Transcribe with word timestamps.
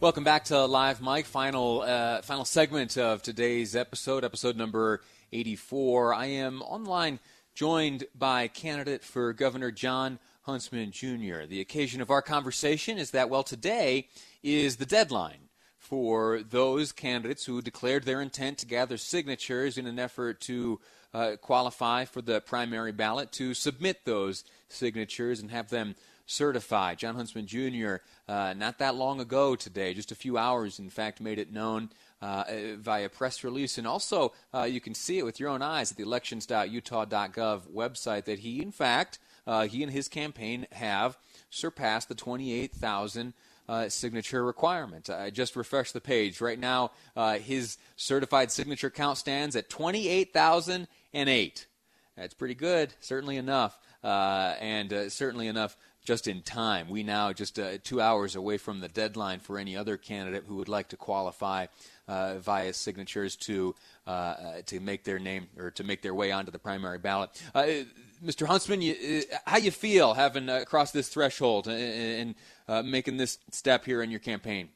Welcome 0.00 0.24
back 0.24 0.44
to 0.44 0.64
Live 0.64 1.02
Mic, 1.02 1.26
final 1.26 1.82
uh, 1.82 2.22
final 2.22 2.46
segment 2.46 2.96
of 2.96 3.20
today's 3.20 3.76
episode, 3.76 4.24
episode 4.24 4.56
number 4.56 5.02
84. 5.30 6.14
I 6.14 6.24
am 6.24 6.62
online 6.62 7.18
joined 7.54 8.04
by 8.14 8.48
candidate 8.48 9.04
for 9.04 9.34
Governor 9.34 9.70
John 9.70 10.18
Huntsman 10.44 10.90
Jr. 10.90 11.44
The 11.46 11.60
occasion 11.60 12.00
of 12.00 12.10
our 12.10 12.22
conversation 12.22 12.96
is 12.96 13.10
that, 13.10 13.28
well, 13.28 13.42
today 13.42 14.08
is 14.42 14.76
the 14.76 14.86
deadline 14.86 15.50
for 15.76 16.40
those 16.48 16.92
candidates 16.92 17.44
who 17.44 17.60
declared 17.60 18.04
their 18.04 18.22
intent 18.22 18.56
to 18.60 18.66
gather 18.66 18.96
signatures 18.96 19.76
in 19.76 19.86
an 19.86 19.98
effort 19.98 20.40
to 20.40 20.80
uh, 21.12 21.36
qualify 21.40 22.04
for 22.04 22.22
the 22.22 22.40
primary 22.40 22.92
ballot 22.92 23.32
to 23.32 23.54
submit 23.54 24.04
those 24.04 24.44
signatures 24.68 25.40
and 25.40 25.50
have 25.50 25.70
them 25.70 25.94
certified. 26.26 26.98
John 26.98 27.16
Huntsman 27.16 27.46
Jr., 27.46 27.96
uh, 28.28 28.54
not 28.56 28.78
that 28.78 28.94
long 28.94 29.20
ago 29.20 29.56
today, 29.56 29.94
just 29.94 30.12
a 30.12 30.14
few 30.14 30.38
hours, 30.38 30.78
in 30.78 30.88
fact, 30.88 31.20
made 31.20 31.38
it 31.38 31.52
known 31.52 31.90
uh, 32.22 32.44
via 32.76 33.08
press 33.08 33.42
release. 33.42 33.78
And 33.78 33.86
also, 33.86 34.32
uh, 34.54 34.62
you 34.62 34.80
can 34.80 34.94
see 34.94 35.18
it 35.18 35.24
with 35.24 35.40
your 35.40 35.48
own 35.48 35.62
eyes 35.62 35.90
at 35.90 35.96
the 35.96 36.04
elections.utah.gov 36.04 37.62
website 37.68 38.24
that 38.24 38.40
he, 38.40 38.62
in 38.62 38.70
fact, 38.70 39.18
uh, 39.46 39.66
he 39.66 39.82
and 39.82 39.90
his 39.90 40.08
campaign 40.08 40.66
have 40.72 41.18
surpassed 41.50 42.08
the 42.08 42.14
28,000 42.14 43.34
uh, 43.68 43.88
signature 43.88 44.44
requirement. 44.44 45.08
I 45.08 45.30
just 45.30 45.54
refreshed 45.54 45.94
the 45.94 46.00
page. 46.00 46.40
Right 46.40 46.58
now, 46.58 46.90
uh, 47.16 47.38
his 47.38 47.78
certified 47.96 48.50
signature 48.50 48.90
count 48.90 49.16
stands 49.18 49.54
at 49.54 49.70
28,008. 51.12 51.66
That's 52.16 52.34
pretty 52.34 52.54
good, 52.54 52.94
certainly 53.00 53.36
enough, 53.36 53.78
uh, 54.04 54.54
and 54.60 54.92
uh, 54.92 55.08
certainly 55.08 55.46
enough 55.46 55.76
just 56.04 56.28
in 56.28 56.42
time. 56.42 56.88
We 56.88 57.02
now 57.02 57.32
just 57.32 57.58
uh, 57.58 57.78
two 57.82 58.00
hours 58.00 58.36
away 58.36 58.58
from 58.58 58.80
the 58.80 58.88
deadline 58.88 59.40
for 59.40 59.58
any 59.58 59.76
other 59.76 59.96
candidate 59.96 60.44
who 60.46 60.56
would 60.56 60.68
like 60.68 60.88
to 60.88 60.96
qualify 60.96 61.66
uh, 62.08 62.38
via 62.38 62.72
signatures 62.72 63.36
to 63.36 63.74
to 64.66 64.80
make 64.80 65.04
their 65.04 65.20
name 65.20 65.46
or 65.56 65.70
to 65.70 65.84
make 65.84 66.02
their 66.02 66.14
way 66.14 66.32
onto 66.32 66.50
the 66.50 66.58
primary 66.58 66.98
ballot. 66.98 67.30
Mr. 68.24 68.46
Huntsman, 68.46 68.82
you, 68.82 69.22
how 69.46 69.56
you 69.56 69.70
feel 69.70 70.12
having 70.12 70.50
crossed 70.66 70.92
this 70.92 71.08
threshold 71.08 71.68
and, 71.68 71.78
and 71.78 72.34
uh, 72.68 72.82
making 72.82 73.16
this 73.16 73.38
step 73.50 73.84
here 73.84 74.02
in 74.02 74.10
your 74.10 74.20
campaign? 74.20 74.68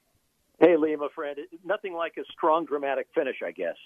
Hey, 0.60 0.76
Liam, 0.76 1.00
my 1.00 1.08
friend. 1.14 1.38
Nothing 1.64 1.94
like 1.94 2.14
a 2.16 2.24
strong, 2.32 2.64
dramatic 2.64 3.08
finish, 3.14 3.36
I 3.44 3.50
guess. 3.50 3.76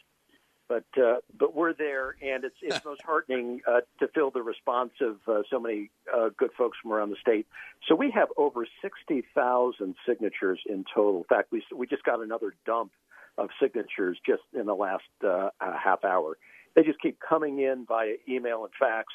But 0.69 0.85
uh, 1.03 1.17
but 1.37 1.55
we're 1.55 1.73
there, 1.73 2.17
and 2.21 2.45
it's 2.45 2.57
it's 2.61 2.85
most 2.85 3.03
heartening 3.03 3.63
uh, 3.67 3.81
to 4.01 4.09
feel 4.09 4.31
the 4.31 4.43
response 4.43 4.93
of 5.01 5.17
uh, 5.27 5.43
so 5.51 5.59
many 5.59 5.91
uh, 6.15 6.29
good 6.37 6.51
folks 6.59 6.77
from 6.83 6.93
around 6.93 7.11
the 7.11 7.17
state. 7.17 7.47
So 7.89 7.95
we 7.95 8.11
have 8.11 8.29
over 8.37 8.67
sixty 8.83 9.25
thousand 9.35 9.95
signatures 10.07 10.61
in 10.67 10.85
total. 10.95 11.19
In 11.19 11.25
fact, 11.25 11.51
we 11.51 11.63
we 11.75 11.87
just 11.87 12.05
got 12.05 12.21
another 12.21 12.55
dump 12.67 12.93
of 13.39 13.49
signatures 13.63 14.19
just 14.27 14.43
in 14.53 14.67
the 14.67 14.75
last 14.75 15.05
uh, 15.27 15.49
half 15.61 16.05
hour. 16.05 16.37
They 16.75 16.83
just 16.83 17.01
keep 17.01 17.19
coming 17.19 17.61
in 17.61 17.87
via 17.87 18.15
email 18.29 18.65
and 18.65 18.73
fax. 18.79 19.13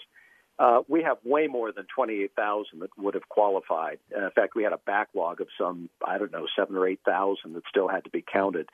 Uh, 0.59 0.81
we 0.87 1.01
have 1.01 1.17
way 1.23 1.47
more 1.47 1.71
than 1.71 1.85
28,000 1.95 2.79
that 2.79 2.89
would 2.97 3.15
have 3.15 3.27
qualified. 3.27 3.97
In 4.15 4.29
fact, 4.35 4.55
we 4.55 4.63
had 4.63 4.71
a 4.71 4.79
backlog 4.85 5.41
of 5.41 5.47
some, 5.57 5.89
I 6.05 6.19
don't 6.19 6.31
know, 6.31 6.45
seven 6.55 6.75
or 6.75 6.87
8,000 6.87 7.53
that 7.53 7.63
still 7.67 7.87
had 7.87 8.03
to 8.03 8.11
be 8.11 8.23
counted. 8.23 8.69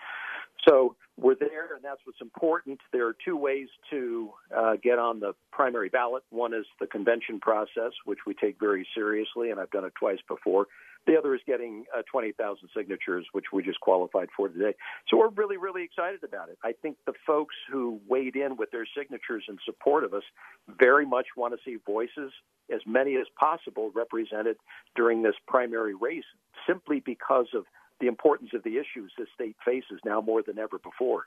So 0.68 0.96
we're 1.18 1.36
there, 1.36 1.76
and 1.76 1.84
that's 1.84 2.02
what's 2.06 2.22
important. 2.22 2.80
There 2.92 3.08
are 3.08 3.16
two 3.26 3.36
ways 3.36 3.68
to 3.90 4.32
uh, 4.56 4.74
get 4.82 5.00
on 5.00 5.20
the 5.20 5.34
primary 5.52 5.90
ballot. 5.90 6.24
One 6.30 6.54
is 6.54 6.66
the 6.80 6.88
convention 6.88 7.40
process, 7.40 7.92
which 8.06 8.20
we 8.26 8.34
take 8.34 8.60
very 8.60 8.88
seriously, 8.96 9.52
and 9.52 9.60
I've 9.60 9.72
done 9.72 9.86
it 9.86 9.94
twice 10.00 10.20
before. 10.28 10.68
The 11.08 11.18
other 11.18 11.34
is 11.34 11.42
getting 11.48 11.86
uh, 11.98 12.02
20,000 12.12 12.70
signatures, 12.76 13.26
which 13.32 13.46
we 13.54 13.64
just 13.64 13.80
qualified 13.80 14.30
for 14.36 14.50
today. 14.50 14.76
So 15.08 15.18
we're 15.18 15.30
really, 15.30 15.58
really 15.58 15.84
excited 15.84 16.24
about 16.24 16.50
it. 16.50 16.58
I 16.64 16.74
think 16.82 16.98
the 17.06 17.14
folks 17.26 17.56
who 17.72 18.00
weighed 18.08 18.36
in 18.36 18.58
with 18.58 18.72
their 18.72 18.86
signatures 18.98 19.46
in 19.48 19.58
support 19.66 20.04
of 20.04 20.14
us 20.14 20.24
very 20.68 21.06
much 21.06 21.28
want 21.36 21.54
to 21.54 21.60
see 21.66 21.78
voices, 21.86 22.32
as 22.74 22.82
many 22.86 23.16
as 23.16 23.28
possible, 23.40 23.92
represented 23.96 24.58
during 24.96 25.24
this 25.24 25.36
primary 25.48 25.96
race, 25.96 26.26
simply 26.68 27.02
because 27.04 27.48
of 27.56 27.66
the 28.00 28.08
importance 28.08 28.52
of 28.54 28.64
the 28.64 28.78
issues 28.78 29.12
the 29.18 29.26
state 29.34 29.56
faces 29.64 30.00
now 30.06 30.22
more 30.22 30.42
than 30.42 30.58
ever 30.60 30.80
before. 30.80 31.26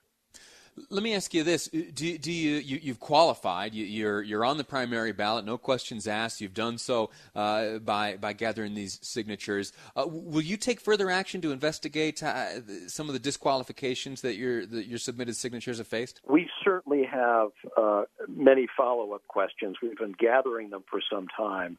Let 0.89 1.03
me 1.03 1.15
ask 1.15 1.35
you 1.35 1.43
this: 1.43 1.69
Do, 1.69 2.17
do 2.17 2.33
you, 2.33 2.57
you 2.57 2.93
have 2.93 3.01
qualified? 3.01 3.75
You, 3.75 3.85
are 3.85 3.89
you're, 3.89 4.23
you're 4.23 4.45
on 4.45 4.57
the 4.57 4.65
primary 4.65 5.13
ballot, 5.13 5.45
no 5.45 5.59
questions 5.59 6.09
asked. 6.09 6.41
You've 6.41 6.55
done 6.55 6.79
so 6.79 7.11
uh, 7.35 7.79
by 7.79 8.17
by 8.17 8.33
gathering 8.33 8.73
these 8.73 8.99
signatures. 9.03 9.75
Uh, 9.95 10.07
will 10.07 10.41
you 10.41 10.57
take 10.57 10.81
further 10.81 11.11
action 11.11 11.43
to 11.43 11.53
investigate 11.53 12.23
uh, 12.23 12.63
some 12.89 13.07
of 13.09 13.13
the 13.13 13.19
disqualifications 13.19 14.23
that 14.23 14.37
your 14.37 14.65
that 14.65 14.87
your 14.87 14.99
submitted 14.99 15.37
signatures 15.37 15.77
have 15.77 15.89
faced? 15.89 16.23
We 16.27 16.49
certainly 16.65 17.05
have 17.05 17.51
uh, 17.77 18.05
many 18.27 18.67
follow 18.75 19.13
up 19.13 19.27
questions. 19.29 19.77
We've 19.83 19.99
been 19.99 20.15
gathering 20.19 20.71
them 20.71 20.85
for 20.91 21.03
some 21.13 21.27
time. 21.37 21.77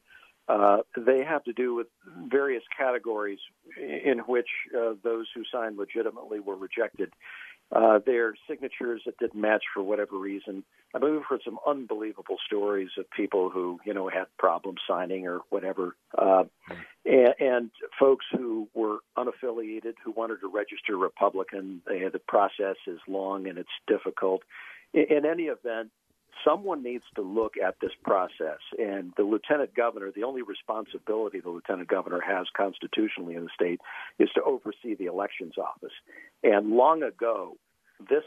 Uh, 0.48 0.78
they 0.98 1.24
have 1.24 1.44
to 1.46 1.54
do 1.54 1.74
with 1.74 1.88
various 2.28 2.64
categories 2.78 3.40
in 3.78 4.20
which 4.28 4.48
uh, 4.78 4.94
those 5.04 5.28
who 5.34 5.44
signed 5.52 5.78
legitimately 5.78 6.40
were 6.40 6.56
rejected. 6.56 7.14
Uh, 7.72 7.98
their 8.06 8.36
signatures 8.48 9.02
that 9.06 9.18
didn't 9.18 9.40
match 9.40 9.64
for 9.74 9.82
whatever 9.82 10.18
reason. 10.18 10.64
I 10.94 11.00
mean, 11.00 11.14
we've 11.14 11.26
heard 11.28 11.42
some 11.44 11.58
unbelievable 11.66 12.38
stories 12.46 12.90
of 13.00 13.10
people 13.10 13.50
who, 13.50 13.80
you 13.84 13.96
know, 13.96 14.10
had 14.10 14.26
problems 14.38 14.80
signing 14.88 15.28
or 15.28 15.40
whatever, 15.50 15.96
uh, 16.16 16.44
and, 17.04 17.34
and 17.40 17.72
folks 18.00 18.26
who 18.32 18.68
were 18.76 18.98
unaffiliated 19.18 19.94
who 20.04 20.12
wanted 20.12 20.42
to 20.42 20.50
register 20.50 20.98
Republican. 20.98 21.82
They, 21.88 22.08
the 22.10 22.20
process 22.20 22.76
is 22.86 23.00
long 23.08 23.48
and 23.48 23.58
it's 23.58 23.70
difficult. 23.88 24.44
In, 24.94 25.06
in 25.10 25.26
any 25.26 25.44
event, 25.44 25.90
someone 26.46 26.84
needs 26.84 27.04
to 27.16 27.22
look 27.22 27.54
at 27.58 27.76
this 27.82 27.92
process. 28.04 28.60
And 28.78 29.14
the 29.18 29.24
lieutenant 29.24 29.74
governor, 29.76 30.12
the 30.16 30.24
only 30.24 30.42
responsibility 30.42 31.40
the 31.40 31.50
lieutenant 31.50 31.88
governor 31.88 32.22
has 32.22 32.48
constitutionally 32.56 33.36
in 33.36 33.44
the 33.44 33.50
state 33.54 33.80
is 34.20 34.30
to 34.36 34.44
oversee 34.44 34.96
the 34.96 35.06
elections 35.06 35.54
office. 35.58 35.94
And 36.44 36.72
long 36.72 37.04
ago, 37.04 37.58
this 38.10 38.24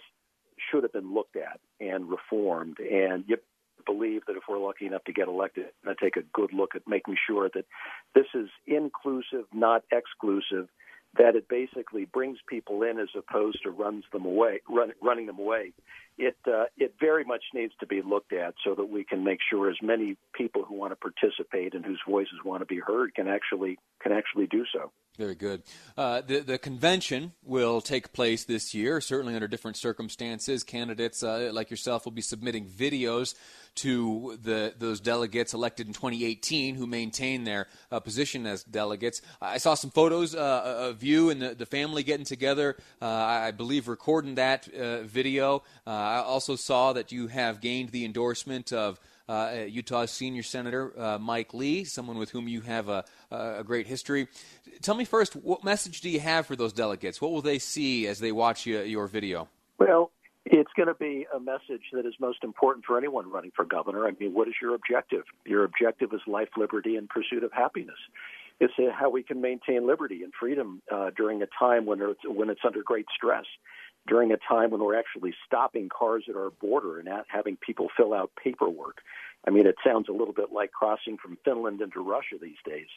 should 0.70 0.82
have 0.82 0.93
been 0.93 1.14
looked 1.14 1.37
at 1.37 1.61
and 1.81 2.08
reformed. 2.08 2.79
And 2.79 3.25
you 3.26 3.37
believe 3.85 4.23
that 4.26 4.37
if 4.37 4.43
we're 4.49 4.59
lucky 4.59 4.87
enough 4.87 5.05
to 5.05 5.12
get 5.12 5.29
elected, 5.29 5.67
I 5.87 5.94
take 6.00 6.17
a 6.17 6.23
good 6.32 6.52
look 6.52 6.75
at 6.75 6.82
making 6.87 7.17
sure 7.26 7.49
that 7.55 7.67
this 8.14 8.26
is 8.35 8.49
inclusive, 8.67 9.44
not 9.52 9.85
exclusive 9.93 10.69
that 11.18 11.36
it 11.36 11.48
basically 11.48 12.04
brings 12.04 12.38
people 12.48 12.82
in 12.82 12.98
as 12.98 13.08
opposed 13.16 13.62
to 13.62 13.70
runs 13.70 14.04
them 14.12 14.24
away, 14.24 14.60
run, 14.68 14.92
running 15.02 15.26
them 15.26 15.38
away. 15.38 15.72
It 16.18 16.36
uh, 16.46 16.64
it 16.76 16.94
very 16.98 17.24
much 17.24 17.44
needs 17.52 17.74
to 17.80 17.86
be 17.86 18.00
looked 18.02 18.32
at 18.32 18.54
so 18.64 18.74
that 18.74 18.86
we 18.86 19.04
can 19.04 19.22
make 19.24 19.40
sure 19.48 19.70
as 19.70 19.76
many 19.82 20.16
people 20.32 20.64
who 20.64 20.74
want 20.74 20.92
to 20.92 20.96
participate 20.96 21.74
and 21.74 21.84
whose 21.84 22.00
voices 22.08 22.38
want 22.44 22.62
to 22.62 22.66
be 22.66 22.80
heard 22.80 23.14
can 23.14 23.28
actually 23.28 23.78
can 24.00 24.12
actually 24.12 24.46
do 24.46 24.64
so. 24.72 24.90
Very 25.16 25.34
good. 25.34 25.62
Uh, 25.96 26.20
the 26.20 26.40
the 26.40 26.58
convention 26.58 27.32
will 27.42 27.80
take 27.80 28.12
place 28.12 28.44
this 28.44 28.74
year, 28.74 29.00
certainly 29.00 29.34
under 29.34 29.48
different 29.48 29.78
circumstances. 29.78 30.62
Candidates 30.62 31.22
uh, 31.22 31.50
like 31.54 31.70
yourself 31.70 32.04
will 32.04 32.12
be 32.12 32.20
submitting 32.20 32.66
videos 32.66 33.34
to 33.76 34.38
the 34.42 34.74
those 34.78 35.00
delegates 35.00 35.54
elected 35.54 35.86
in 35.86 35.94
2018 35.94 36.74
who 36.74 36.86
maintain 36.86 37.44
their 37.44 37.66
uh, 37.90 37.98
position 37.98 38.46
as 38.46 38.62
delegates. 38.64 39.22
I 39.40 39.56
saw 39.56 39.72
some 39.72 39.90
photos 39.90 40.34
uh, 40.34 40.90
of 40.90 41.02
you 41.02 41.30
and 41.30 41.40
the, 41.40 41.54
the 41.54 41.66
family 41.66 42.02
getting 42.02 42.26
together. 42.26 42.76
Uh, 43.00 43.06
I 43.06 43.52
believe 43.52 43.88
recording 43.88 44.34
that 44.34 44.68
uh, 44.68 45.02
video. 45.02 45.62
I 45.86 46.18
also 46.18 46.56
saw 46.56 46.92
that 46.92 47.10
you 47.10 47.28
have 47.28 47.62
gained 47.62 47.90
the 47.90 48.04
endorsement 48.04 48.70
of 48.70 49.00
uh, 49.28 49.64
Utah's 49.69 50.11
senior 50.11 50.43
senator 50.43 50.93
uh, 50.99 51.19
Mike 51.19 51.55
Lee, 51.55 51.84
someone 51.84 52.19
with 52.19 52.31
whom 52.31 52.49
you 52.49 52.61
have 52.61 52.88
a, 52.88 53.05
a 53.31 53.64
great 53.64 53.87
history. 53.87 54.28
Tell 54.82 54.94
me 54.94 55.05
first, 55.05 55.34
what 55.37 55.64
message 55.64 56.00
do 56.00 56.11
you 56.11 56.20
have 56.20 56.46
for 56.46 56.56
those 56.56 56.73
delegates? 56.73 57.20
What 57.20 57.32
will 57.32 57.43
they 57.43 57.58
see 57.58 58.06
as 58.06 58.19
they 58.19 58.32
watch 58.32 58.67
you, 58.67 58.81
your 58.81 59.06
video? 59.06 59.49
Well, 59.78 60.11
it's 60.44 60.70
going 60.76 60.88
to 60.88 60.94
be 60.94 61.26
a 61.34 61.40
message 61.40 61.82
that 61.93 62.06
is 62.06 62.14
most 62.20 62.44
important 62.44 62.84
for 62.84 62.96
anyone 62.96 63.31
running 63.31 63.52
for 63.55 63.64
governor. 63.64 64.06
I 64.06 64.12
mean, 64.19 64.32
what 64.32 64.46
is 64.49 64.55
your 64.62 64.75
objective? 64.75 65.25
Your 65.44 65.64
objective 65.64 66.12
is 66.12 66.20
life, 66.26 66.50
liberty, 66.56 66.96
and 66.96 67.08
pursuit 67.08 67.43
of 67.43 67.52
happiness. 67.52 67.99
It's 68.58 68.73
how 68.99 69.11
we 69.11 69.23
can 69.23 69.40
maintain 69.40 69.87
liberty 69.87 70.23
and 70.23 70.32
freedom 70.38 70.81
uh, 70.90 71.11
during 71.14 71.43
a 71.43 71.46
time 71.58 71.84
when 71.84 72.00
it's, 72.00 72.20
when 72.25 72.49
it's 72.49 72.62
under 72.64 72.82
great 72.82 73.06
stress 73.14 73.44
during 74.06 74.32
a 74.32 74.37
time 74.37 74.70
when 74.70 74.81
we're 74.81 74.99
actually 74.99 75.35
stopping 75.47 75.88
cars 75.88 76.25
at 76.29 76.37
our 76.37 76.50
border 76.50 76.99
and 76.99 77.08
having 77.29 77.56
people 77.56 77.88
fill 77.97 78.14
out 78.14 78.31
paperwork. 78.43 78.99
I 79.47 79.50
mean, 79.50 79.67
it 79.67 79.76
sounds 79.85 80.08
a 80.08 80.12
little 80.12 80.35
bit 80.35 80.53
like 80.53 80.73
crossing 80.73 81.19
from 81.19 81.38
Finland 81.44 81.81
into 81.81 82.00
Russia 82.00 82.37
these 82.41 82.56
days. 82.64 82.88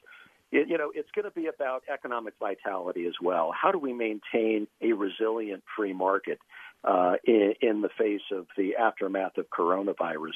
It, 0.52 0.68
you 0.68 0.78
know, 0.78 0.92
it's 0.94 1.10
going 1.12 1.26
to 1.26 1.32
be 1.32 1.48
about 1.48 1.84
economic 1.92 2.34
vitality 2.40 3.06
as 3.06 3.14
well. 3.22 3.52
How 3.52 3.72
do 3.72 3.78
we 3.78 3.94
maintain 3.94 4.68
a 4.82 4.94
resilient 4.94 5.64
free 5.76 5.94
market 5.94 6.40
uh, 6.84 7.16
in, 7.24 7.54
in 7.62 7.82
the 7.82 7.90
face 7.90 8.22
of 8.32 8.48
the 8.58 8.76
aftermath 8.78 9.38
of 9.38 9.48
coronavirus? 9.50 10.34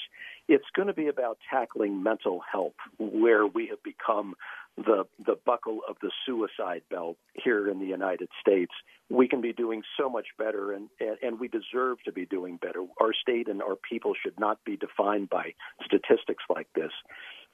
It's 0.48 0.66
going 0.76 0.88
to 0.88 0.94
be 0.94 1.08
about 1.08 1.40
tackling 1.50 2.04
mental 2.04 2.42
health, 2.52 2.76
where 3.00 3.48
we 3.48 3.68
have 3.68 3.81
become 3.81 4.36
the 4.78 5.06
the 5.25 5.36
buckle 5.46 5.80
of 5.88 5.98
the 6.02 6.12
suicide 6.25 6.81
belt 6.90 7.18
here 7.34 7.70
in 7.70 7.80
the 7.80 7.86
United 7.86 8.30
States. 8.42 8.72
We 9.10 9.28
can 9.28 9.42
be 9.42 9.54
doing 9.54 9.84
so 10.00 10.10
much 10.10 10.28
better, 10.40 10.72
and, 10.72 10.90
and, 11.00 11.18
and 11.22 11.40
we 11.40 11.48
deserve 11.48 11.98
to 12.06 12.12
be 12.12 12.25
doing 12.25 12.58
better. 12.58 12.84
Our 13.00 13.14
state 13.14 13.48
and 13.48 13.62
our 13.62 13.75
people 13.75 14.14
should 14.24 14.40
not 14.40 14.64
be 14.66 14.78
defined 14.78 15.30
by 15.30 15.54
statistics 15.86 16.44
like 16.50 16.68
this. 16.74 16.92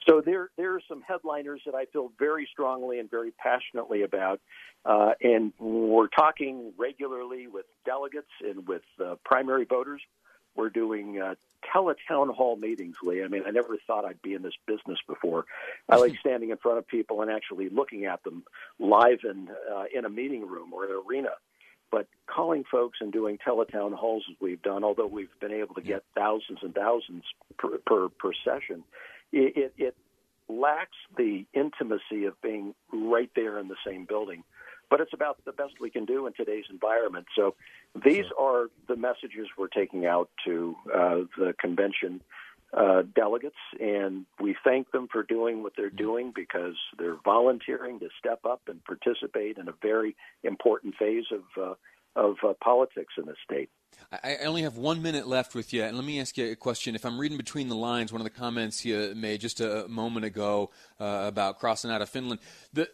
So 0.07 0.21
there 0.25 0.49
there 0.57 0.75
are 0.75 0.81
some 0.87 1.01
headliners 1.01 1.61
that 1.65 1.75
I 1.75 1.85
feel 1.85 2.11
very 2.17 2.47
strongly 2.51 2.99
and 2.99 3.09
very 3.09 3.31
passionately 3.31 4.03
about, 4.03 4.39
uh, 4.85 5.11
and 5.21 5.51
we're 5.59 6.07
talking 6.07 6.71
regularly 6.77 7.47
with 7.47 7.65
delegates 7.85 8.31
and 8.41 8.65
with 8.67 8.83
uh, 9.03 9.15
primary 9.25 9.65
voters. 9.65 10.01
We're 10.55 10.69
doing 10.69 11.19
uh, 11.19 11.35
teletown 11.73 12.33
hall 12.33 12.55
meetings, 12.55 12.95
Lee. 13.03 13.23
I 13.23 13.27
mean, 13.27 13.43
I 13.45 13.51
never 13.51 13.77
thought 13.87 14.05
I'd 14.05 14.21
be 14.21 14.33
in 14.33 14.41
this 14.41 14.53
business 14.65 14.99
before. 15.07 15.45
I 15.87 15.97
like 15.97 16.13
standing 16.19 16.49
in 16.49 16.57
front 16.57 16.77
of 16.77 16.87
people 16.87 17.21
and 17.21 17.31
actually 17.31 17.69
looking 17.69 18.05
at 18.05 18.23
them 18.23 18.43
live 18.79 19.19
in 19.23 19.49
uh, 19.49 19.83
in 19.93 20.05
a 20.05 20.09
meeting 20.09 20.47
room 20.47 20.73
or 20.73 20.85
an 20.85 20.91
arena. 21.07 21.31
But 21.91 22.07
calling 22.27 22.65
folks 22.69 22.99
and 23.01 23.11
doing 23.11 23.39
teletown 23.45 23.93
halls 23.93 24.23
as 24.29 24.35
we've 24.39 24.61
done, 24.61 24.83
although 24.83 25.07
we've 25.07 25.27
been 25.39 25.51
able 25.51 25.73
to 25.75 25.81
get 25.81 26.03
thousands 26.15 26.59
and 26.61 26.73
thousands 26.73 27.23
per 27.57 27.77
per, 27.79 28.09
per 28.09 28.31
session, 28.45 28.83
it, 29.31 29.57
it, 29.57 29.73
it 29.77 29.95
lacks 30.47 30.97
the 31.17 31.45
intimacy 31.53 32.25
of 32.25 32.39
being 32.41 32.73
right 32.91 33.29
there 33.35 33.59
in 33.59 33.67
the 33.67 33.75
same 33.85 34.05
building 34.05 34.43
but 34.89 35.01
it's 35.01 35.13
about 35.13 35.43
the 35.45 35.51
best 35.51 35.73
we 35.79 35.89
can 35.89 36.05
do 36.05 36.27
in 36.27 36.33
today's 36.33 36.65
environment. 36.69 37.27
So 37.35 37.55
these 38.03 38.25
are 38.37 38.67
the 38.87 38.95
messages 38.95 39.47
we're 39.57 39.67
taking 39.67 40.05
out 40.05 40.29
to 40.45 40.75
uh, 40.93 41.15
the 41.37 41.53
convention 41.59 42.21
uh, 42.73 43.01
delegates, 43.15 43.55
and 43.79 44.25
we 44.39 44.55
thank 44.63 44.91
them 44.91 45.07
for 45.11 45.23
doing 45.23 45.63
what 45.63 45.73
they're 45.75 45.87
mm-hmm. 45.87 45.97
doing 45.97 46.31
because 46.35 46.75
they're 46.97 47.17
volunteering 47.23 47.99
to 47.99 48.09
step 48.19 48.41
up 48.45 48.61
and 48.67 48.83
participate 48.83 49.57
in 49.57 49.67
a 49.67 49.73
very 49.81 50.15
important 50.43 50.95
phase 50.95 51.25
of 51.31 51.43
uh, 51.61 51.73
of 52.15 52.35
uh, 52.43 52.53
politics 52.61 53.13
in 53.17 53.25
the 53.25 53.35
state. 53.43 53.69
I 54.11 54.37
only 54.45 54.63
have 54.63 54.77
one 54.77 55.01
minute 55.01 55.27
left 55.27 55.53
with 55.53 55.73
you, 55.73 55.83
and 55.83 55.95
let 55.95 56.05
me 56.05 56.19
ask 56.19 56.37
you 56.37 56.51
a 56.51 56.55
question. 56.55 56.95
If 56.95 57.05
I'm 57.05 57.19
reading 57.19 57.37
between 57.37 57.69
the 57.69 57.75
lines, 57.75 58.11
one 58.11 58.21
of 58.21 58.23
the 58.23 58.31
comments 58.31 58.85
you 58.85 59.13
made 59.15 59.41
just 59.41 59.61
a 59.61 59.87
moment 59.87 60.25
ago 60.25 60.71
uh, 60.99 61.25
about 61.27 61.59
crossing 61.59 61.91
out 61.91 62.01
of 62.01 62.09
Finland, 62.09 62.39
the, 62.73 62.89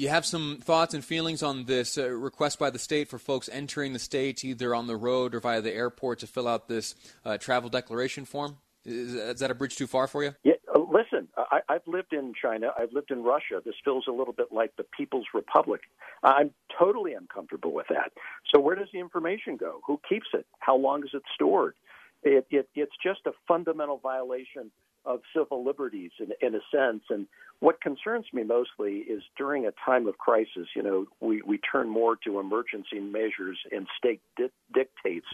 you 0.00 0.08
have 0.08 0.24
some 0.24 0.58
thoughts 0.62 0.94
and 0.94 1.04
feelings 1.04 1.42
on 1.42 1.64
this 1.64 1.98
uh, 1.98 2.08
request 2.08 2.58
by 2.58 2.70
the 2.70 2.78
state 2.78 3.08
for 3.08 3.18
folks 3.18 3.50
entering 3.52 3.92
the 3.92 3.98
state 3.98 4.42
either 4.44 4.74
on 4.74 4.86
the 4.86 4.96
road 4.96 5.34
or 5.34 5.40
via 5.40 5.60
the 5.60 5.72
airport 5.72 6.20
to 6.20 6.26
fill 6.26 6.48
out 6.48 6.68
this 6.68 6.94
uh, 7.24 7.36
travel 7.36 7.68
declaration 7.68 8.24
form? 8.24 8.56
Is, 8.86 9.14
is, 9.14 9.40
that 9.40 9.50
a 9.50 9.54
bridge 9.54 9.76
too 9.76 9.86
far 9.86 10.06
for 10.06 10.24
you? 10.24 10.34
Yeah, 10.42 10.54
uh, 10.74 10.78
listen, 10.78 11.28
I, 11.36 11.60
have 11.68 11.82
lived 11.86 12.14
in 12.14 12.32
China. 12.40 12.70
I've 12.78 12.94
lived 12.94 13.10
in 13.10 13.22
Russia. 13.22 13.60
This 13.62 13.74
feels 13.84 14.06
a 14.08 14.12
little 14.12 14.32
bit 14.32 14.46
like 14.50 14.74
the 14.76 14.84
People's 14.84 15.26
Republic. 15.34 15.82
I'm 16.22 16.52
totally 16.78 17.12
uncomfortable 17.12 17.72
with 17.74 17.88
that. 17.90 18.12
So, 18.50 18.58
where 18.58 18.76
does 18.76 18.88
the 18.90 19.00
information 19.00 19.58
go? 19.58 19.80
Who 19.86 20.00
keeps 20.08 20.28
it? 20.32 20.46
How 20.60 20.76
long 20.76 21.04
is 21.04 21.10
it 21.12 21.22
stored? 21.34 21.74
It, 22.22 22.46
it, 22.50 22.70
it's 22.74 22.96
just 23.02 23.20
a 23.26 23.32
fundamental 23.46 23.98
violation 23.98 24.70
of 25.04 25.20
civil 25.36 25.64
liberties 25.64 26.10
in, 26.18 26.28
in 26.40 26.54
a 26.54 26.60
sense. 26.74 27.02
And 27.10 27.26
what 27.60 27.80
concerns 27.80 28.26
me 28.32 28.42
mostly 28.42 28.98
is 28.98 29.22
during 29.36 29.66
a 29.66 29.72
time 29.84 30.06
of 30.06 30.18
crisis, 30.18 30.68
you 30.74 30.82
know, 30.82 31.06
we, 31.20 31.42
we 31.42 31.58
turn 31.58 31.88
more 31.88 32.16
to 32.24 32.40
emergency 32.40 33.00
measures 33.00 33.58
and 33.70 33.86
state 33.96 34.20
di- 34.36 34.50
dictates 34.72 35.26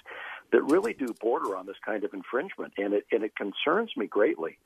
that 0.52 0.62
really 0.62 0.92
do 0.92 1.14
border 1.20 1.56
on 1.56 1.66
this 1.66 1.76
kind 1.84 2.04
of 2.04 2.14
infringement. 2.14 2.74
And 2.78 2.94
it, 2.94 3.06
and 3.10 3.22
it 3.24 3.32
concerns 3.36 3.90
me 3.96 4.06
greatly 4.06 4.58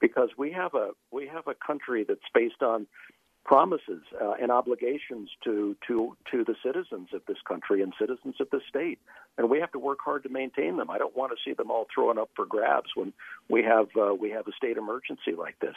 because 0.00 0.30
we 0.36 0.52
have 0.52 0.74
a 0.74 0.90
we 1.10 1.26
have 1.28 1.46
a 1.46 1.54
country 1.54 2.04
that's 2.06 2.20
based 2.34 2.62
on 2.62 2.86
promises 3.44 4.02
uh, 4.20 4.32
and 4.40 4.50
obligations 4.50 5.28
to 5.44 5.76
to 5.86 6.16
to 6.30 6.44
the 6.44 6.54
citizens 6.64 7.08
of 7.12 7.22
this 7.26 7.36
country 7.46 7.82
and 7.82 7.92
citizens 7.98 8.36
of 8.40 8.48
the 8.50 8.60
state, 8.68 8.98
and 9.36 9.50
we 9.50 9.60
have 9.60 9.70
to 9.72 9.78
work 9.78 9.98
hard 10.04 10.22
to 10.22 10.28
maintain 10.28 10.76
them. 10.76 10.90
I 10.90 10.98
don't 10.98 11.16
want 11.16 11.32
to 11.32 11.36
see 11.44 11.54
them 11.54 11.70
all 11.70 11.86
thrown 11.94 12.18
up 12.18 12.30
for 12.34 12.46
grabs 12.46 12.90
when 12.94 13.12
we 13.48 13.62
have 13.62 13.88
uh, 14.00 14.14
we 14.14 14.30
have 14.30 14.48
a 14.48 14.52
state 14.52 14.76
emergency 14.76 15.34
like 15.36 15.58
this. 15.60 15.76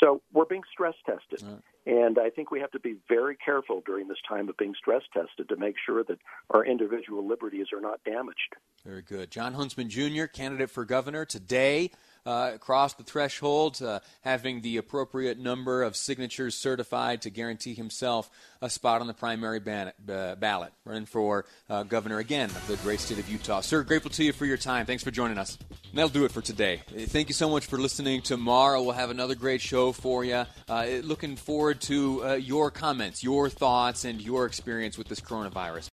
So 0.00 0.20
we're 0.32 0.46
being 0.46 0.64
stress 0.72 0.94
tested, 1.06 1.46
right. 1.46 1.62
and 1.86 2.18
I 2.18 2.30
think 2.30 2.50
we 2.50 2.60
have 2.60 2.72
to 2.72 2.80
be 2.80 2.96
very 3.08 3.36
careful 3.36 3.82
during 3.86 4.08
this 4.08 4.18
time 4.28 4.48
of 4.48 4.56
being 4.56 4.74
stress 4.76 5.02
tested 5.12 5.48
to 5.48 5.56
make 5.56 5.76
sure 5.84 6.02
that 6.04 6.18
our 6.50 6.64
individual 6.64 7.26
liberties 7.26 7.68
are 7.72 7.80
not 7.80 8.02
damaged. 8.04 8.56
Very 8.84 9.02
good, 9.02 9.30
John 9.30 9.54
Huntsman 9.54 9.88
Jr., 9.88 10.24
candidate 10.24 10.70
for 10.70 10.84
governor 10.84 11.24
today 11.24 11.90
uh, 12.26 12.58
cross 12.58 12.94
the 12.94 13.04
threshold, 13.04 13.80
uh, 13.82 14.00
having 14.22 14.60
the 14.60 14.76
appropriate 14.76 15.38
number 15.38 15.82
of 15.82 15.96
signatures 15.96 16.56
certified 16.56 17.22
to 17.22 17.30
guarantee 17.30 17.74
himself 17.74 18.28
a 18.60 18.68
spot 18.68 19.00
on 19.00 19.06
the 19.06 19.14
primary 19.14 19.60
ban- 19.60 19.92
ballot, 20.04 20.72
running 20.84 21.06
for 21.06 21.44
uh, 21.70 21.82
governor 21.84 22.18
again 22.18 22.50
of 22.50 22.66
the 22.66 22.76
great 22.78 23.00
state 23.00 23.18
of 23.18 23.28
Utah. 23.30 23.60
Sir, 23.60 23.82
grateful 23.82 24.10
to 24.10 24.24
you 24.24 24.32
for 24.32 24.46
your 24.46 24.56
time. 24.56 24.86
Thanks 24.86 25.04
for 25.04 25.10
joining 25.10 25.38
us. 25.38 25.56
And 25.70 25.98
that'll 25.98 26.08
do 26.08 26.24
it 26.24 26.32
for 26.32 26.40
today. 26.40 26.82
Thank 26.88 27.28
you 27.28 27.34
so 27.34 27.48
much 27.48 27.66
for 27.66 27.78
listening. 27.78 28.22
Tomorrow 28.22 28.82
we'll 28.82 28.92
have 28.92 29.10
another 29.10 29.34
great 29.34 29.60
show 29.60 29.92
for 29.92 30.24
you. 30.24 30.44
Uh, 30.68 30.86
looking 31.02 31.36
forward 31.36 31.80
to 31.82 32.24
uh, 32.24 32.34
your 32.34 32.70
comments, 32.70 33.22
your 33.22 33.48
thoughts, 33.48 34.04
and 34.04 34.20
your 34.20 34.46
experience 34.46 34.98
with 34.98 35.08
this 35.08 35.20
coronavirus. 35.20 35.84